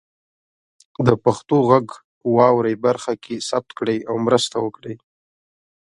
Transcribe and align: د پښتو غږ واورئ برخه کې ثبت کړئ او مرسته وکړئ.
د 1.07 1.09
پښتو 1.23 1.55
غږ 1.69 1.87
واورئ 2.35 2.75
برخه 2.85 3.13
کې 3.23 3.35
ثبت 3.49 3.71
کړئ 3.77 3.97
او 4.09 4.15
مرسته 4.27 4.55
وکړئ. 4.65 4.95